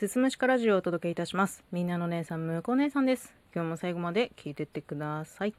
[0.00, 1.62] すすむしかラジオをお届けいたします。
[1.72, 3.34] みんなの姉さん、むこ姉さんです。
[3.54, 5.52] 今日も最後まで聞いてってください。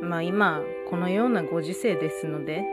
[0.00, 2.64] まあ今、このようなご時世ですので、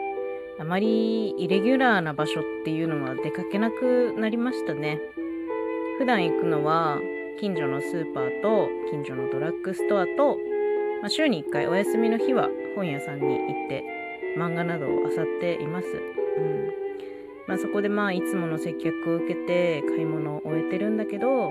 [0.57, 5.02] あまりイレギュラーな場所っていうのは出かけなくなりましたね。
[5.99, 6.97] 普段行くのは、
[7.41, 10.38] 近所のスーパーと近所のドラッグストアと、
[11.02, 12.47] まあ、週に1回お休みの日は
[12.77, 13.84] 本屋さんに行って
[14.38, 15.88] 漫画などを漁っています。
[16.38, 16.88] うん
[17.48, 21.50] まあ、そこでまあいつもの接客を受けて買い物を終えてるんだけど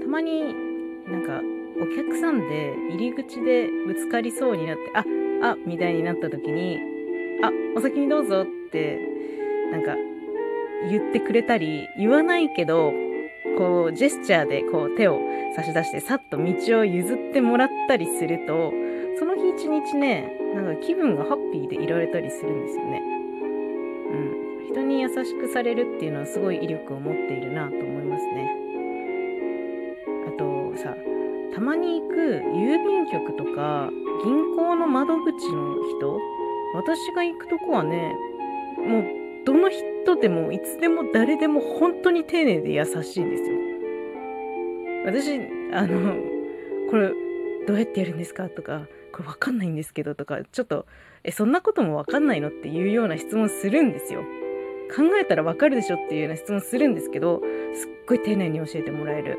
[0.00, 0.54] たまに
[1.08, 1.40] なんか
[1.80, 5.04] お客さんで入り口でぶつかりそうになってあ
[5.52, 6.78] あみたいになった時に
[7.42, 8.98] あお先にどうぞって
[9.72, 9.96] なんか
[10.88, 12.92] 言ってくれたり言わないけど
[13.58, 15.18] こうジェスチャーでこう手を
[15.56, 18.72] 差し出してさっと道を譲ってもらったりすると
[19.18, 23.02] その日一日ねなんか気分がハッピーでいられたりするんですよね。
[24.12, 28.56] うん、人に優しくされるっていうのはすごい威力を持っているなと思いますね。
[30.26, 30.96] あとさ
[31.54, 33.90] たまに行く郵便局とか
[34.24, 36.18] 銀行の窓口の人
[36.74, 38.14] 私が行くとこはね
[38.78, 39.04] もう
[39.44, 43.58] どの人でもいつでも誰でも本当に丁寧で優しいんですよ。
[45.04, 45.38] 私
[45.74, 46.14] あの
[46.90, 47.12] これ
[47.66, 50.86] どうやってやるんですかとかこれわかんないんですけどとかちょっと
[51.24, 54.22] えそんなこともわかんないのっていうような質問するんですよ。
[54.94, 57.40] 考えたらわかるでしょっていうような質問するんですけど
[57.74, 59.38] すっごい丁寧に教えてもらえる。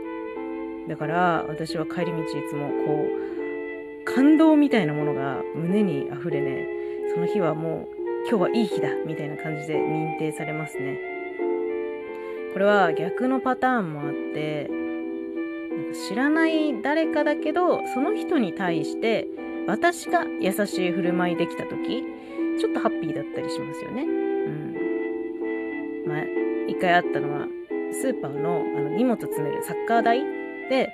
[0.89, 6.67] だから私は帰り道いつもこう感動みたいなものが胸に溢れね
[7.13, 10.99] その日はもう今日はいい日だみたいな感じで認定されますね。
[12.53, 19.27] これは逆のパターンもあってなんか知らない誰かだけどその人に対して
[19.67, 22.03] 私が優しい振る舞いできた時
[22.59, 24.22] ちょっとハッピーだったりしますよね。
[26.13, 26.19] うん。
[26.19, 26.23] まあ
[26.67, 27.47] 一回あったのは
[27.91, 30.21] スーパーのあの荷物詰めるサッカー台
[30.69, 30.89] で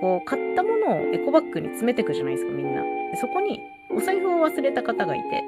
[0.00, 2.82] こう買ったものをエコバッグに詰めていくじゃないですかみんな。
[3.16, 3.60] そこに
[3.90, 5.44] お財布を忘れた方がいて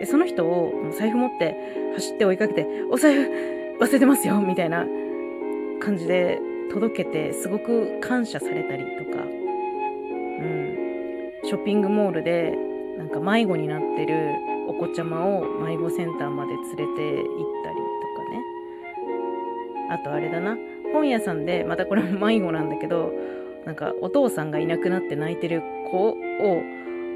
[0.00, 1.56] でその人を財布持って
[1.94, 3.30] 走って追いかけて「お財布
[3.80, 4.86] 忘れてますよ」みたいな
[5.80, 6.40] 感じで
[6.72, 9.24] 届けてすごく感謝されたりとか、う
[10.44, 12.56] ん、ショッピングモールで
[12.98, 14.34] なんか迷子になってる
[14.68, 16.94] お子ちゃまを迷子センターまで連れて行っ
[17.64, 17.81] たり
[19.92, 20.56] あとあれだな
[20.92, 23.12] 本屋さんでまたこれも迷子なんだけど
[23.66, 26.14] なんかお父さんがいなくなって泣いてる子を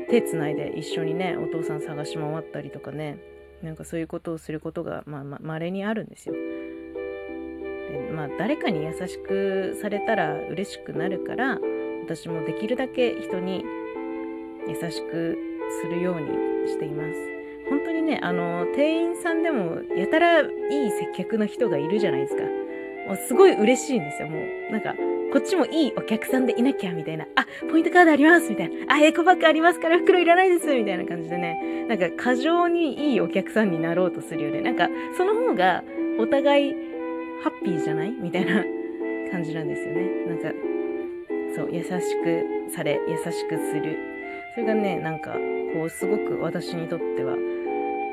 [0.08, 3.18] 手つないで一緒にねお父さん探し回ったりとかね
[3.62, 6.34] なんかそういうことをすることがまあま稀にあるんですよ。
[6.34, 11.58] でまあ誰かに優しくされたら嬉しくなるから
[12.04, 13.64] 私もできるだけ人に
[14.68, 15.38] 優しく
[15.82, 17.18] するようにしています。
[17.68, 22.42] 本当にねあの店員さんでもやたらいい接客の人がいるじゃないですか。
[23.06, 24.28] もうすごい嬉しいんですよ。
[24.28, 24.94] もうなんか
[25.32, 27.26] こっちもいいお客さんでいなきゃ、みたいな。
[27.34, 28.94] あ、ポイントカードありますみたいな。
[28.94, 31.86] あ、エコバッグありますから袋いらないですみたいな感じでね。
[31.88, 34.60] なんか過剰にいいお客さんになろうとするよね。
[34.60, 35.82] なんか、その方が
[36.18, 36.74] お互い
[37.42, 38.64] ハッピーじゃないみたいな
[39.30, 40.08] 感じなんですよね。
[40.26, 40.52] なんか、
[41.54, 43.98] そう、優しくされ、優しくする。
[44.54, 45.36] それがね、なんか、
[45.74, 47.34] こう、すごく私にとっては、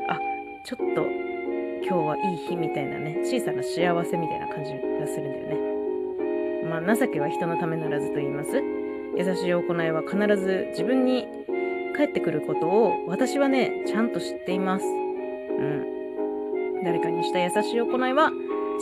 [0.10, 0.20] あ、
[0.66, 1.33] ちょっと、
[1.86, 5.74] 今日はいい日みたいなね、小さな幸せみたいな感じがするんだよね。
[6.70, 8.62] まあ、情けは人のためならずと言います。
[9.16, 11.28] 優しい行いは必ず自分に
[11.96, 14.86] 返ってくることを私はね、ちゃんと知っています。
[14.86, 14.90] う
[15.62, 16.84] ん。
[16.84, 18.32] 誰かにした優しい行いは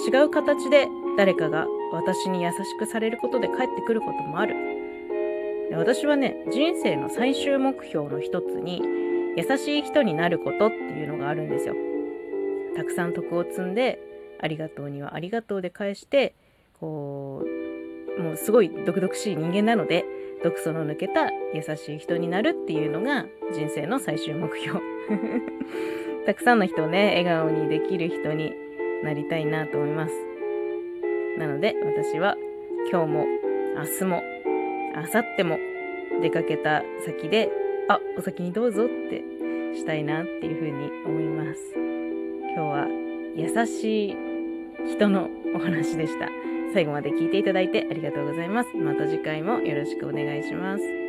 [0.07, 4.55] 違う形で誰かが私に優しくされることで返ってくることもある。
[5.69, 8.81] で私はね、人生の最終目標の一つに
[9.35, 11.75] 優しい人になることっていうのがあるんですよ。
[12.81, 13.99] たくさん徳を積んで
[14.41, 16.33] ありがとうにはありがとうで返して
[16.79, 17.45] こ
[18.17, 20.03] うもうすごい毒々しい人間なので
[20.43, 24.79] 毒素の抜けた優しい人になるっていうのが人生の最終目標。
[26.25, 28.51] たくさんの人をね笑顔にできる人に
[29.03, 30.15] なりたいなと思います。
[31.37, 32.35] なので私は
[32.91, 33.25] 今日も
[33.75, 34.23] 明日も
[34.95, 35.59] 明後日も
[36.19, 37.51] 出かけた先で
[37.87, 39.23] あお先にどうぞって
[39.75, 41.80] したいなっていうふうに思います。
[42.53, 42.87] 今日は
[43.35, 44.17] 優しい
[44.95, 46.27] 人のお話でした。
[46.73, 48.75] 最後まで聞いていただいてありがとうございます。
[48.75, 51.00] また次回もよろしくお願いします。